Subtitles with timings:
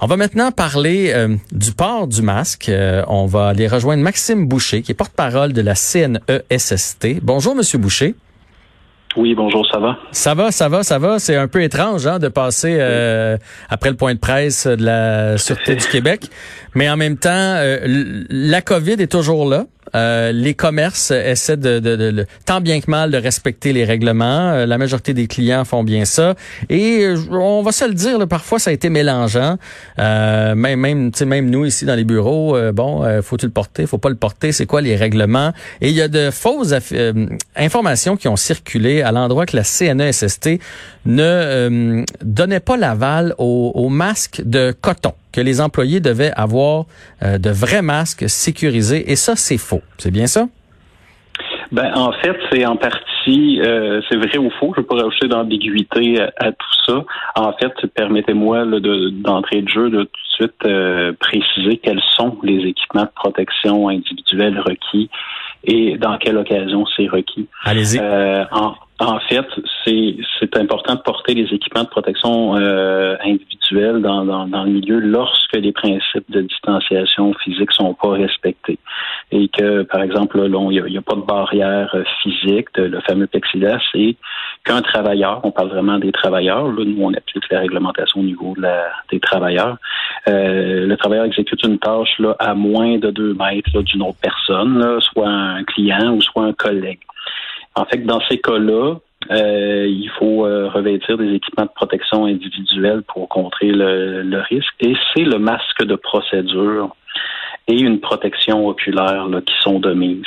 [0.00, 2.68] On va maintenant parler euh, du port du masque.
[2.68, 7.20] Euh, on va aller rejoindre Maxime Boucher, qui est porte-parole de la CNESST.
[7.22, 8.14] Bonjour, Monsieur Boucher.
[9.16, 9.96] Oui, bonjour, ça va?
[10.10, 11.20] Ça va, ça va, ça va.
[11.20, 13.38] C'est un peu étrange hein, de passer euh,
[13.70, 16.28] après le point de presse de la Sûreté du Québec.
[16.74, 19.66] Mais en même temps, la COVID est toujours là.
[19.94, 24.50] Euh, les commerces essaient de, tant bien que mal de respecter les règlements.
[24.50, 26.34] Euh, la majorité des clients font bien ça.
[26.68, 29.56] Et euh, on va se le dire, parfois ça a été mélangeant.
[29.98, 34.52] même même, nous ici dans les bureaux, bon, faut-il le porter, faut pas le porter,
[34.52, 35.52] c'est quoi les règlements?
[35.80, 36.74] Et il y a de fausses
[37.56, 40.60] informations qui ont circulé à l'endroit que la CNESST
[41.06, 46.84] ne donnait pas l'aval aux, aux masques de coton que les employés devaient avoir
[47.22, 49.10] euh, de vrais masques sécurisés.
[49.10, 49.82] Et ça, c'est faux.
[49.98, 50.46] C'est bien ça?
[51.72, 54.72] Ben, en fait, c'est en partie, euh, c'est vrai ou faux.
[54.76, 57.04] Je pas rajouter d'ambiguïté à, tout ça.
[57.34, 58.64] En fait, permettez-moi
[59.24, 63.88] d'entrée de, jeu de tout de suite euh, préciser quels sont les équipements de protection
[63.88, 65.10] individuelle requis
[65.66, 67.48] et dans quelle occasion c'est requis.
[67.64, 68.00] Allez-y.
[68.00, 69.46] en, en fait,
[69.84, 74.70] c'est, c'est important de porter les équipements de protection euh, individuels dans, dans, dans, le
[74.70, 78.78] milieu lorsque les principes de distanciation physique sont pas respectés
[79.32, 83.00] et que, par exemple, là, il n'y a, pas de barrière euh, physique, de, le
[83.00, 84.16] fameux plexiglas, et
[84.64, 88.54] qu'un travailleur, on parle vraiment des travailleurs, là, nous on applique la réglementation au niveau
[88.56, 89.76] de la, des travailleurs,
[90.26, 94.78] euh, le travailleur exécute une tâche là, à moins de deux mètres d'une autre personne,
[94.78, 97.00] là, soit un client ou soit un collègue.
[97.74, 98.94] En fait, dans ces cas-là,
[99.30, 104.74] euh, il faut euh, revêtir des équipements de protection individuelle pour contrer le, risque.
[104.80, 106.94] Et c'est le masque de procédure
[107.66, 110.26] et une protection oculaire là, qui sont de mise.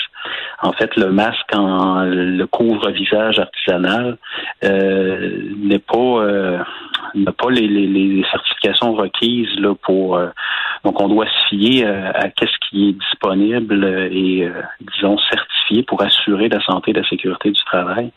[0.61, 4.17] En fait, le masque en le couvre-visage artisanal
[4.63, 6.63] euh, n'est pas
[7.15, 10.19] n'a pas les, les, certifications requises là, pour
[10.83, 14.49] donc on doit se fier à qu'est-ce qui est disponible et
[14.81, 15.56] disons certifié
[15.87, 18.11] pour assurer la santé et la sécurité du travail.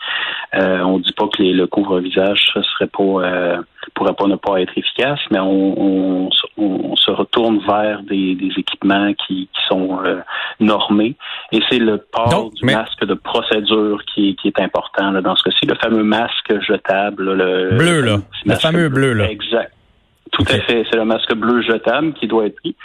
[0.54, 3.56] Euh, on ne dit pas que le couvre-visage serait pas euh,
[3.94, 6.30] pourrait pas ne pas être efficace, mais on,
[6.96, 10.20] se retourne vers des, équipements qui, sont euh,
[10.58, 11.16] normés.
[11.52, 15.66] Et c'est le port du masque de procédure qui, est important dans ce cas-ci.
[15.66, 17.32] Le fameux masque jetable.
[17.32, 18.16] le bleu, là.
[18.44, 19.30] Le, fameux bleu, là.
[19.30, 19.72] Exact.
[20.32, 20.84] Tout à fait.
[20.90, 22.76] C'est le masque bleu jetable qui doit être pris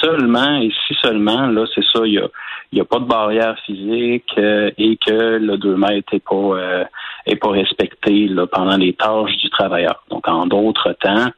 [0.00, 2.28] seulement, et si seulement, là, c'est ça, il y a,
[2.72, 6.84] y a pas de barrière physique euh, et que le 2 mètres n'est pas, euh,
[7.40, 10.02] pas respecté là, pendant les tâches du travailleur.
[10.10, 11.28] Donc, en d'autres temps,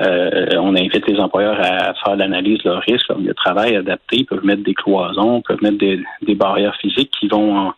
[0.00, 4.26] euh, on invite les employeurs à faire l'analyse de leur risque, leur travail adapté, ils
[4.26, 7.72] peuvent mettre des cloisons, peuvent mettre des, des barrières physiques qui vont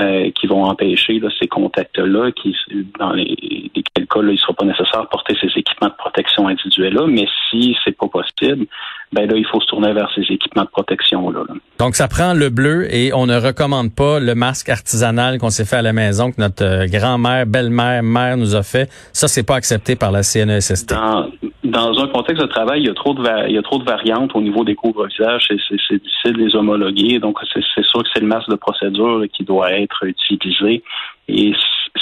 [0.00, 2.52] euh, qui vont empêcher là, ces contacts-là, qui
[2.98, 6.48] dans les, cas, là, il ne sera pas nécessaire de porter ces équipements de protection
[6.48, 8.66] individuels-là, mais si c'est pas possible,
[9.14, 11.40] ben là, il faut se tourner vers ces équipements de protection-là.
[11.78, 15.64] Donc, ça prend le bleu et on ne recommande pas le masque artisanal qu'on s'est
[15.64, 18.90] fait à la maison, que notre euh, grand-mère, belle-mère, mère nous a fait.
[19.12, 20.90] Ça, c'est pas accepté par la CNESST.
[20.90, 21.30] Dans,
[21.62, 23.84] dans un contexte de travail, il y a trop de, il y a trop de
[23.84, 25.46] variantes au niveau des couvre-visages.
[25.48, 27.18] C'est difficile de les homologuer.
[27.20, 30.82] Donc, c'est sûr que c'est le masque de procédure qui doit être utilisé.
[31.28, 31.52] Et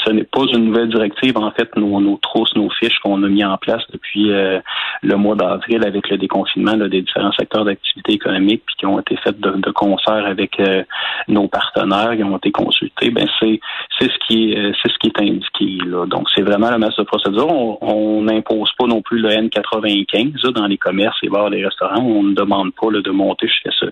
[0.05, 1.37] ce n'est pas une nouvelle directive.
[1.37, 4.61] En fait, nos, nos trousses, nos fiches qu'on a mis en place depuis euh,
[5.03, 9.17] le mois d'avril avec le déconfinement des différents secteurs d'activité économique, puis qui ont été
[9.17, 10.83] faites de, concert avec euh,
[11.29, 13.11] nos partenaires, qui ont été consultés.
[13.11, 13.61] Ben c'est
[13.99, 16.07] c'est ce qui est euh, c'est ce qui est indiqué là.
[16.07, 17.83] Donc c'est vraiment la masse de procédure.
[17.83, 22.03] On n'impose pas non plus le N95 dans les commerces, les bars, les restaurants.
[22.03, 23.87] On ne demande pas de monter jusqu'à ce,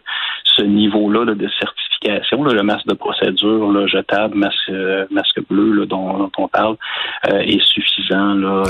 [0.44, 1.34] ce niveau-là de
[2.03, 2.43] certification.
[2.44, 4.71] le masque de procédure, là, jetable, masque,
[5.11, 6.77] masque bleu dont, on parle,
[7.25, 8.34] est suffisant.
[8.34, 8.62] Là,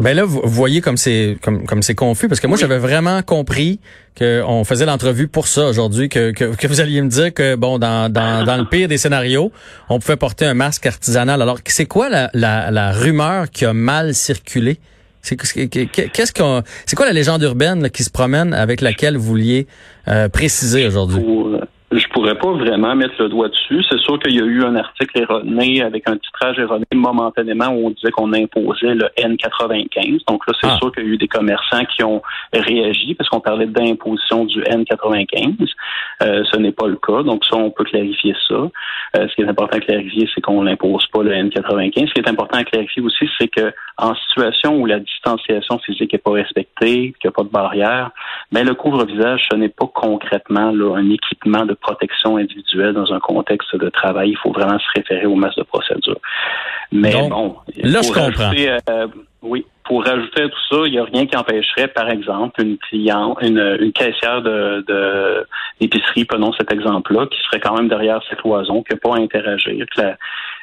[0.00, 3.20] ben là, vous voyez comme c'est comme comme c'est confus parce que moi j'avais vraiment
[3.22, 3.80] compris
[4.16, 7.80] qu'on faisait l'entrevue pour ça aujourd'hui, que, que, que vous alliez me dire que bon
[7.80, 9.50] dans, dans, dans le pire des scénarios,
[9.88, 11.42] on pouvait porter un masque artisanal.
[11.42, 14.78] Alors c'est quoi la, la, la rumeur qui a mal circulé?
[15.20, 19.66] C'est qu'est-ce qu'on c'est quoi la légende urbaine qui se promène avec laquelle vous vouliez
[20.06, 21.24] euh, préciser aujourd'hui?
[22.18, 23.84] Pourrais pas vraiment mettre le doigt dessus.
[23.88, 27.86] C'est sûr qu'il y a eu un article erroné avec un titrage erroné momentanément où
[27.86, 30.22] on disait qu'on imposait le N95.
[30.26, 30.78] Donc là, c'est ah.
[30.80, 32.20] sûr qu'il y a eu des commerçants qui ont
[32.52, 35.68] réagi parce qu'on parlait d'imposition du N95.
[36.22, 37.22] Euh, ce n'est pas le cas.
[37.22, 38.54] Donc ça, on peut clarifier ça.
[38.54, 42.08] Euh, ce qui est important à clarifier, c'est qu'on n'impose pas le N95.
[42.08, 46.12] Ce qui est important à clarifier aussi, c'est que en situation où la distanciation physique
[46.12, 48.10] n'est pas respectée, qu'il n'y a pas de barrière,
[48.50, 52.94] mais ben, le couvre-visage, ce n'est pas concrètement là, un équipement de protection protection individuelle
[52.94, 56.18] dans un contexte de travail, il faut vraiment se référer au masque de procédure.
[56.90, 58.52] Mais bon, là je comprends.
[58.90, 59.06] Euh,
[59.42, 62.76] oui, pour rajouter à tout ça, il n'y a rien qui empêcherait, par exemple, une
[62.76, 65.46] cliente, une, une caissière de,
[65.80, 69.18] d'épicerie, prenons cet exemple-là, qui serait quand même derrière cette cloison, qui n'a pas à
[69.18, 70.02] interagir, que,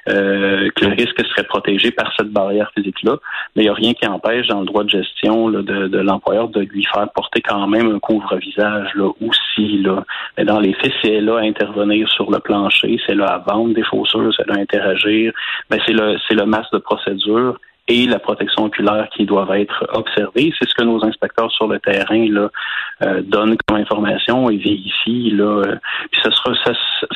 [0.10, 3.18] euh, que, le risque serait protégé par cette barrière physique-là.
[3.56, 6.50] Mais il n'y a rien qui empêche dans le droit de gestion de, de l'employeur
[6.50, 9.80] de lui faire porter quand même un couvre-visage là aussi.
[9.80, 10.04] Là.
[10.38, 13.74] Mais dans les faits, elle a à intervenir sur le plancher, c'est là à vendre
[13.74, 15.34] des chaussures, c'est là à interagir,
[15.70, 19.86] ben c'est le c'est le masque de procédure et la protection oculaire qui doivent être
[19.94, 20.52] observées.
[20.58, 22.50] C'est ce que nos inspecteurs sur le terrain là,
[23.04, 25.32] euh, donnent comme information et vérifient.
[25.32, 25.76] Là, euh,
[26.12, 26.72] puis ça, sera, ça,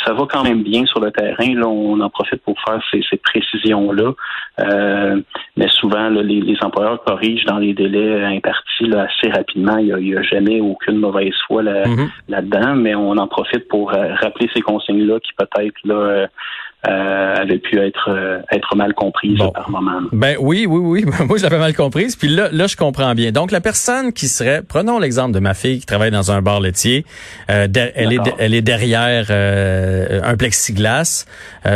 [0.06, 1.56] ça va quand même bien sur le terrain.
[1.56, 4.12] Là, on en profite pour faire ces, ces précisions-là.
[4.60, 5.21] Euh,
[5.57, 9.77] mais souvent, là, les, les, employeurs corrigent dans les délais impartis là, assez rapidement.
[9.77, 12.10] Il n'y a, a, jamais aucune mauvaise foi là, mm-hmm.
[12.27, 16.27] là-dedans, mais on en profite pour euh, rappeler ces consignes-là qui peut-être là
[16.87, 19.99] euh, avait pu être euh, être mal comprise par moment.
[20.13, 21.13] Ben oui, oui, oui.
[21.27, 22.15] Moi, je l'avais mal comprise.
[22.15, 23.33] Puis là, là, je comprends bien.
[23.33, 26.61] Donc, la personne qui serait, prenons l'exemple de ma fille qui travaille dans un bar
[26.61, 27.05] laitier.
[27.49, 31.25] Euh, elle est elle est derrière euh, un plexiglas.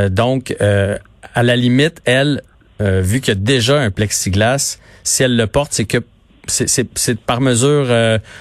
[0.09, 2.41] donc, à la limite, elle,
[2.79, 5.97] vu qu'il y a déjà un plexiglas, si elle le porte, c'est que
[6.47, 7.88] c'est par mesure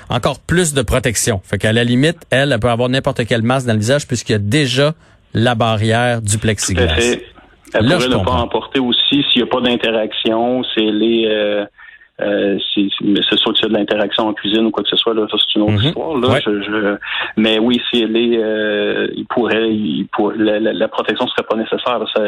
[0.08, 1.40] encore plus de protection.
[1.44, 4.32] Fait qu'à la limite, elle, elle peut avoir n'importe quel masque dans le visage puisqu'il
[4.32, 4.94] y a déjà
[5.34, 6.86] la barrière du plexiglas.
[6.86, 7.26] Tout à fait.
[7.74, 11.64] Elle pourrait ne pas emporter aussi s'il n'y a pas d'interaction, c'est les euh,
[12.20, 12.88] euh, c'est
[13.38, 15.36] soit qu'il y a de l'interaction en cuisine ou quoi que ce soit, là, ça
[15.38, 15.88] c'est une autre mhm.
[15.88, 16.18] histoire.
[16.18, 16.40] Là.
[16.44, 16.96] Je, je,
[17.36, 21.46] mais oui, si elle est, euh, il pourrait, il pour, la, la, la, protection serait
[21.48, 21.98] pas nécessaire.
[22.14, 22.22] Ça,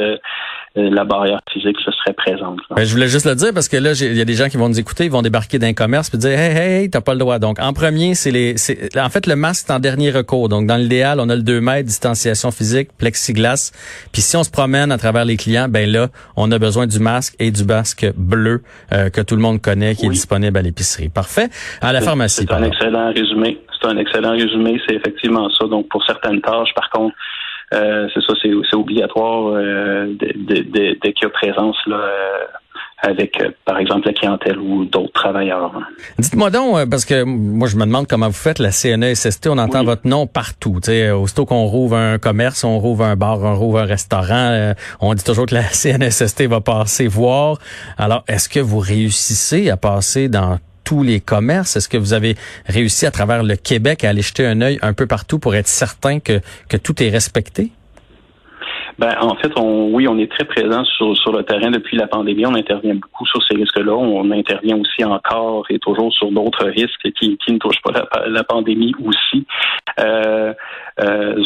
[0.76, 2.58] la barrière physique ce serait présente.
[2.70, 4.56] Ben, je voulais juste le dire parce que là, il y a des gens qui
[4.56, 7.12] vont nous écouter, ils vont débarquer d'un commerce et dire Hey, hey, hey, t'as pas
[7.12, 7.38] le droit.
[7.38, 8.56] Donc, en premier, c'est les.
[8.96, 10.48] En fait, le masque est en dernier recours.
[10.48, 13.72] Donc, dans l'idéal, on a le 2 mètres, distanciation physique, plexiglas.
[14.12, 16.98] Puis si on se promène à travers les clients, ben là, on a besoin du
[16.98, 18.62] masque et du masque bleu
[18.92, 21.08] euh, que tout le monde connaît, qui est disponible à l'épicerie.
[21.08, 21.48] Parfait.
[21.80, 22.46] À la pharmacie.
[22.48, 23.60] C'est un excellent résumé.
[23.80, 24.80] C'est un excellent résumé.
[24.88, 25.66] C'est effectivement ça.
[25.66, 27.43] Donc, pour certaines tâches, par contre, euh,
[28.26, 32.44] ça, c'est obligatoire euh, dès qu'il y a présence là, euh,
[33.02, 35.72] avec, par exemple, la clientèle ou d'autres travailleurs.
[36.18, 39.48] Dites-moi donc, parce que moi, je me demande comment vous faites la CNESST.
[39.48, 40.80] On entend votre nom partout.
[41.14, 45.24] aussitôt qu'on rouvre un commerce, on rouvre un bar, on rouvre un restaurant, on dit
[45.24, 47.58] toujours que la CNESST va passer voir.
[47.98, 51.76] Alors, est-ce que vous réussissez à passer dans tous les commerces?
[51.76, 52.36] Est-ce que vous avez
[52.66, 55.66] réussi à travers le Québec à aller jeter un œil un peu partout pour être
[55.66, 57.72] certain que, que tout est respecté?
[58.98, 62.06] Ben, en fait, on, oui, on est très présent sur, sur le terrain depuis la
[62.06, 62.46] pandémie.
[62.46, 63.92] On intervient beaucoup sur ces risques-là.
[63.92, 68.28] On intervient aussi encore et toujours sur d'autres risques qui, qui ne touchent pas la,
[68.28, 69.46] la pandémie aussi.
[69.98, 70.52] Euh,
[71.00, 71.44] euh,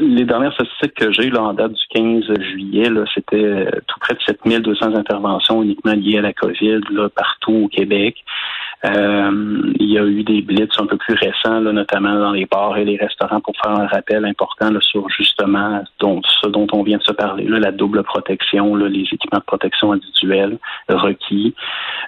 [0.00, 4.20] les dernières statistiques que j'ai là, en date du 15 juillet, c'était tout près de
[4.26, 8.16] 7200 interventions uniquement liées à la COVID là, partout au Québec.
[8.84, 12.46] Euh, il y a eu des blitz un peu plus récents, là, notamment dans les
[12.46, 16.82] bars et les restaurants, pour faire un rappel important là, sur justement ce dont on
[16.82, 20.58] vient de se parler, là, la double protection, là, les équipements de protection individuels
[20.88, 21.54] requis.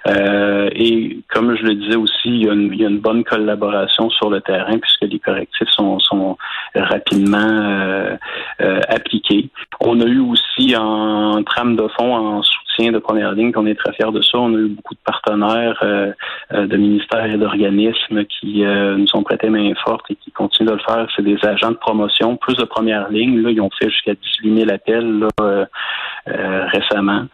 [0.07, 4.41] Euh, et comme je le disais aussi, il y, a une, bonne collaboration sur le
[4.41, 6.37] terrain puisque les correctifs sont,
[6.75, 8.15] rapidement euh,
[8.61, 9.49] euh appliqués.
[9.79, 12.43] On a eu aussi en trame de fond, en
[12.79, 14.39] de première ligne, qu'on est très fiers de ça.
[14.39, 16.11] On a eu beaucoup de partenaires euh,
[16.53, 20.69] euh, de ministères et d'organismes qui euh, nous ont prêté main forte et qui continuent
[20.69, 21.07] de le faire.
[21.15, 23.41] C'est des agents de promotion, plus de première ligne.
[23.41, 25.67] Là, ils ont fait jusqu'à 18 000 appels là,
[26.67, 27.25] récemment.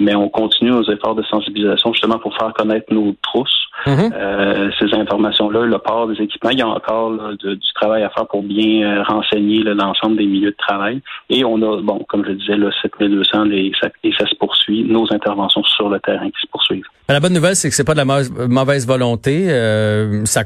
[0.00, 4.12] mais on continue nos efforts de sensibilisation justement pour faire connaître nos trousses Mhm.
[4.14, 8.26] Euh, ces informations-là, le port des équipements, il y a encore du travail à faire
[8.26, 11.00] pour bien euh, renseigner l'ensemble des milieux de travail.
[11.30, 14.84] Et on a, bon, comme je disais, là, 7200 et ça, et ça se poursuit,
[14.84, 16.84] nos interventions sur le terrain qui se poursuivent.
[17.08, 19.46] La bonne nouvelle, c'est que c'est pas de la mauvaise volonté.
[19.48, 20.42] Euh, ça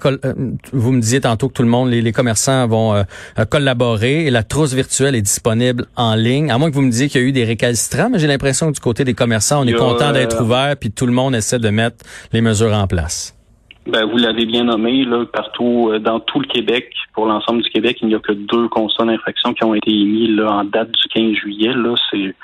[0.73, 3.05] vous me disiez tantôt que tout le monde, les, commerçants vont
[3.51, 6.51] collaborer et la trousse virtuelle est disponible en ligne.
[6.51, 8.69] À moins que vous me disiez qu'il y a eu des récalcitrants, mais j'ai l'impression
[8.69, 11.59] que du côté des commerçants, on est content d'être ouvert puis tout le monde essaie
[11.59, 13.26] de mettre les mesures en place.
[13.87, 17.71] Ben, vous l'avez bien nommé, là, partout euh, dans tout le Québec, pour l'ensemble du
[17.71, 20.91] Québec, il n'y a que deux constats d'infraction qui ont été émis là, en date
[20.91, 21.73] du 15 juillet.
[21.73, 22.35] Là, c'est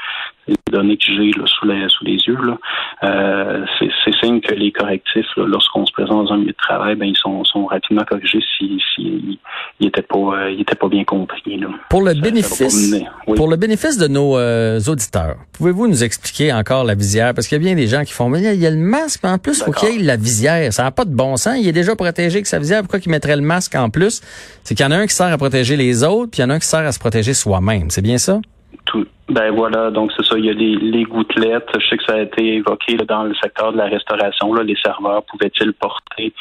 [0.46, 2.58] les données que j'ai sous, les, sous les yeux, là,
[3.04, 7.06] euh, c'est signe que les correctifs, lorsqu'on se présente dans un milieu de travail, ben,
[7.06, 9.40] ils sont, sont rapidement corrigés s'ils si, si,
[9.80, 11.58] n'étaient pas, euh, pas bien compris.
[11.58, 11.68] Là.
[11.88, 12.94] Pour le bénéfice,
[13.37, 17.34] pour le bénéfice de nos euh, auditeurs, pouvez-vous nous expliquer encore la visière?
[17.34, 19.20] Parce qu'il y a bien des gens qui font, mais il y a le masque,
[19.25, 20.72] mais en plus, il faut qu'il y ait la visière.
[20.72, 21.56] Ça n'a pas de bon bon sens.
[21.58, 22.80] Il est déjà protégé avec sa visière.
[22.80, 24.20] Pourquoi il mettrait le masque en plus?
[24.64, 26.44] C'est qu'il y en a un qui sert à protéger les autres, puis il y
[26.44, 27.90] en a un qui sert à se protéger soi-même.
[27.90, 28.40] C'est bien ça?
[28.84, 29.06] Tout.
[29.28, 30.36] Ben voilà, donc c'est ça.
[30.36, 31.68] Il y a les, les, gouttelettes.
[31.78, 34.52] Je sais que ça a été évoqué dans le secteur de la restauration.
[34.52, 36.34] Là, les serveurs pouvaient-ils porter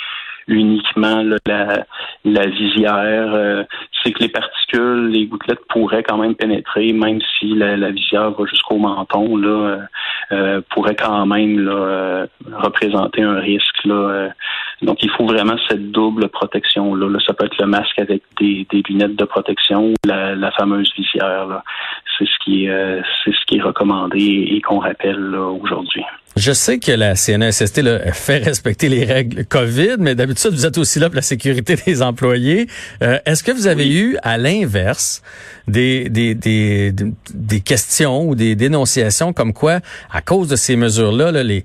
[0.47, 1.85] uniquement la,
[2.25, 3.33] la, visière?
[3.33, 3.63] Euh,
[4.03, 8.31] c'est que les particules, les gouttelettes pourraient quand même pénétrer, même si la, la visière
[8.31, 9.77] va jusqu'au menton, là, euh,
[10.31, 13.85] euh pourrait quand même là, euh, représenter un risque.
[13.85, 14.29] Là,
[14.81, 16.95] donc, il faut vraiment cette double protection.
[16.95, 17.19] Là.
[17.25, 20.91] ça peut être le masque avec des, des lunettes de protection ou la, la fameuse
[20.97, 21.45] visière.
[21.45, 21.63] Là.
[22.21, 26.03] C'est ce qui est, c'est ce qui est recommandé et, qu'on rappelle aujourd'hui.
[26.37, 30.65] Je sais que la CNSST e là, fait respecter les règles COVID, mais d'habitude, vous
[30.65, 32.67] êtes aussi là pour la sécurité des employés.
[33.03, 35.21] Euh, est-ce que vous avez eu, à l'inverse,
[35.67, 36.93] des, des, des,
[37.33, 41.63] des, questions ou des dénonciations comme quoi, à cause de ces mesures-là, là, les,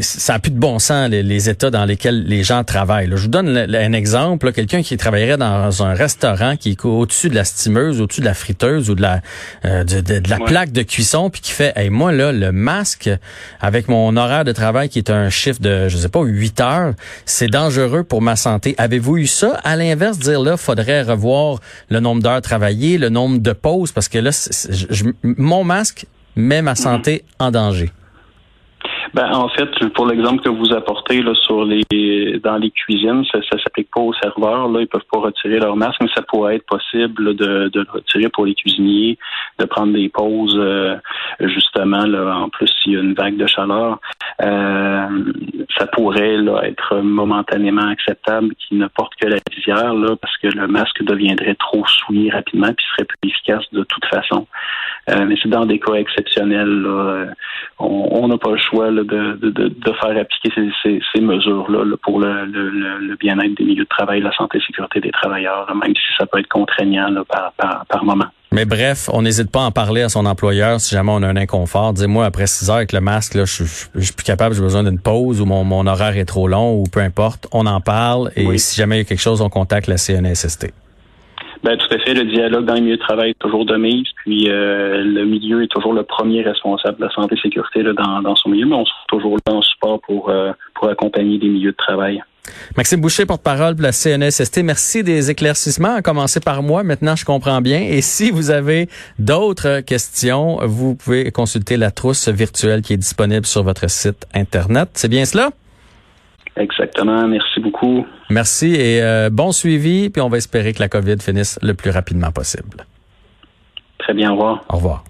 [0.00, 3.08] ça a plus de bon sens, les, états dans lesquels les gens travaillent.
[3.10, 4.52] Je vous donne un exemple.
[4.52, 8.34] Quelqu'un qui travaillerait dans un restaurant qui est au-dessus de la stimeuse, au-dessus de la
[8.34, 9.22] friteuse ou de la,
[9.64, 13.10] euh, de, la plaque de cuisson, puis qui fait, hey, moi, là, le masque
[13.60, 16.94] avec mon horaire de travail qui est un chiffre de, je sais pas, 8 heures,
[17.26, 18.74] c'est dangereux pour ma santé.
[18.78, 19.60] Avez-vous eu ça?
[19.64, 24.08] À l'inverse, dire là, faudrait revoir le nombre d'heures travaillées, le nombre de pauses, parce
[24.08, 24.30] que là,
[25.22, 26.06] mon masque
[26.36, 27.92] met ma santé en danger.
[29.14, 31.82] Ben, en fait, pour l'exemple que vous apportez là, sur les
[32.42, 34.68] dans les cuisines, ça, ça s'applique pas aux serveurs.
[34.68, 37.86] Là, ils peuvent pas retirer leur masque, mais ça pourrait être possible de, de le
[37.92, 39.18] retirer pour les cuisiniers,
[39.58, 40.96] de prendre des pauses euh,
[41.40, 43.98] justement là, en plus s'il y a une vague de chaleur.
[44.40, 44.91] Euh,
[45.78, 50.66] ça pourrait être momentanément acceptable qu'ils ne portent que la visière là, parce que le
[50.66, 54.46] masque deviendrait trop souillé rapidement puis serait plus efficace de toute façon.
[55.10, 56.82] Euh, mais c'est dans des cas exceptionnels.
[56.82, 57.26] Là,
[57.78, 63.54] on n'a pas le choix de, faire appliquer ces, mesures-là pour le, le, le bien-être
[63.54, 66.48] des milieux de travail, la santé et sécurité des travailleurs, même si ça peut être
[66.48, 68.28] contraignant par moment.
[68.52, 71.26] Mais bref, on n'hésite pas à en parler à son employeur si jamais on a
[71.26, 71.94] un inconfort.
[71.94, 74.84] Dis-moi, après 6 heures avec le masque, là, je, je, suis plus capable, j'ai besoin
[74.84, 77.46] d'une pause ou mon, mon horaire est trop long ou peu importe.
[77.52, 80.72] On en parle et si jamais il y a quelque chose, on contacte la CNSST.
[81.62, 82.14] Ben, tout à fait.
[82.14, 85.62] Le dialogue dans les milieux de travail est toujours de mise, puis euh, le milieu
[85.62, 88.66] est toujours le premier responsable de la santé et sécurité là, dans, dans son milieu,
[88.66, 91.76] mais on se trouve toujours là en support pour, euh, pour accompagner les milieux de
[91.76, 92.20] travail.
[92.76, 95.94] Maxime Boucher, porte-parole de la CNSST, merci des éclaircissements.
[95.94, 97.80] À commencer par moi, maintenant je comprends bien.
[97.80, 98.88] Et si vous avez
[99.20, 104.88] d'autres questions, vous pouvez consulter la trousse virtuelle qui est disponible sur votre site Internet.
[104.94, 105.50] C'est bien cela?
[106.56, 107.26] Exactement.
[107.26, 108.06] Merci beaucoup.
[108.30, 110.10] Merci et euh, bon suivi.
[110.10, 112.84] Puis on va espérer que la COVID finisse le plus rapidement possible.
[113.98, 114.30] Très bien.
[114.30, 114.64] Au revoir.
[114.68, 115.04] Au revoir.